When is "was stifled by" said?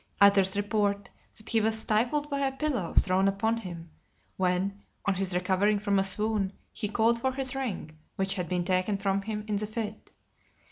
1.61-2.39